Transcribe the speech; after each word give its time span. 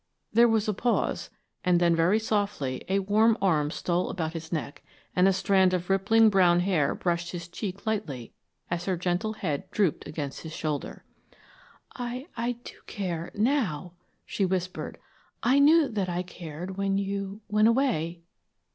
There 0.33 0.47
was 0.47 0.67
a 0.67 0.73
pause 0.73 1.29
and 1.63 1.79
then 1.79 1.95
very 1.95 2.17
softly 2.17 2.83
a 2.89 2.97
warm 3.05 3.37
arm 3.39 3.69
stole 3.69 4.09
about 4.09 4.33
his 4.33 4.51
neck, 4.51 4.81
and 5.15 5.27
a 5.27 5.31
strand 5.31 5.75
of 5.75 5.91
rippling 5.91 6.31
brown 6.31 6.61
hair 6.61 6.95
brushed 6.95 7.33
his 7.33 7.47
cheek 7.47 7.85
lightly 7.85 8.33
as 8.71 8.85
her 8.85 8.97
gentle 8.97 9.33
head 9.33 9.69
drooped 9.69 10.07
against 10.07 10.41
his 10.41 10.53
shoulder. 10.53 11.05
"I 11.93 12.25
I 12.35 12.53
do 12.63 12.77
care 12.87 13.29
now," 13.35 13.93
she 14.25 14.43
whispered. 14.43 14.97
"I 15.43 15.59
knew 15.59 15.87
that 15.89 16.09
I 16.09 16.23
cared 16.23 16.77
when 16.77 16.97
you 16.97 17.41
went 17.47 17.67
away!" 17.67 18.23